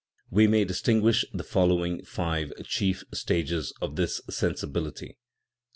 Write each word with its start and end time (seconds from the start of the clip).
We 0.31 0.47
may 0.47 0.65
distinguish 0.65 1.23
the 1.31 1.43
following 1.43 2.03
five 2.03 2.51
chief 2.65 3.03
stages 3.13 3.71
of 3.83 3.97
this 3.97 4.19
sensibility: 4.31 5.09
I. 5.11 5.15